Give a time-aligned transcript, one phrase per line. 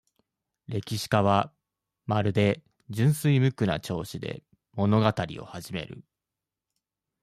[0.67, 1.53] 歴史家は、
[2.07, 6.03] まるで、純情無垢な調子で、物語を始める。